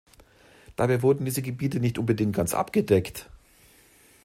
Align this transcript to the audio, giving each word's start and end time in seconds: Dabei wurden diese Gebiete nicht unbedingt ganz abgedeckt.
Dabei 0.77 1.03
wurden 1.03 1.25
diese 1.25 1.43
Gebiete 1.43 1.79
nicht 1.79 1.99
unbedingt 1.99 2.35
ganz 2.35 2.55
abgedeckt. 2.55 3.29